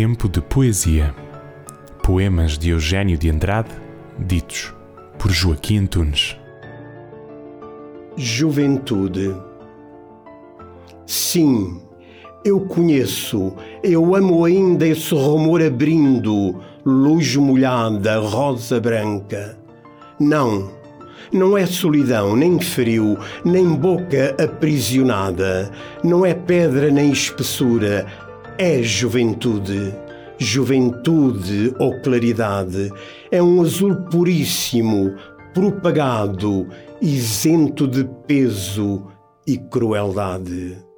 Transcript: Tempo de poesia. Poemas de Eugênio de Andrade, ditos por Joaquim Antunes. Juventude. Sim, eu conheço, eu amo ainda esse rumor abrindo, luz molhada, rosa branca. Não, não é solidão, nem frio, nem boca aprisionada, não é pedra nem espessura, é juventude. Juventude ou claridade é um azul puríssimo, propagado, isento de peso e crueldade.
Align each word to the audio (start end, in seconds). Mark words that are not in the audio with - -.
Tempo 0.00 0.30
de 0.30 0.40
poesia. 0.40 1.14
Poemas 2.02 2.56
de 2.56 2.70
Eugênio 2.70 3.18
de 3.18 3.28
Andrade, 3.28 3.68
ditos 4.18 4.72
por 5.18 5.30
Joaquim 5.30 5.80
Antunes. 5.80 6.38
Juventude. 8.16 9.36
Sim, 11.06 11.82
eu 12.42 12.60
conheço, 12.60 13.52
eu 13.82 14.14
amo 14.14 14.42
ainda 14.42 14.88
esse 14.88 15.12
rumor 15.14 15.62
abrindo, 15.62 16.58
luz 16.82 17.36
molhada, 17.36 18.20
rosa 18.20 18.80
branca. 18.80 19.58
Não, 20.18 20.70
não 21.30 21.58
é 21.58 21.66
solidão, 21.66 22.34
nem 22.34 22.58
frio, 22.58 23.18
nem 23.44 23.74
boca 23.74 24.34
aprisionada, 24.42 25.70
não 26.02 26.24
é 26.24 26.32
pedra 26.32 26.90
nem 26.90 27.12
espessura, 27.12 28.06
é 28.60 28.82
juventude. 28.82 29.94
Juventude 30.36 31.74
ou 31.78 31.98
claridade 32.02 32.92
é 33.30 33.42
um 33.42 33.62
azul 33.62 33.96
puríssimo, 34.10 35.14
propagado, 35.54 36.68
isento 37.00 37.88
de 37.88 38.06
peso 38.26 39.06
e 39.46 39.56
crueldade. 39.56 40.89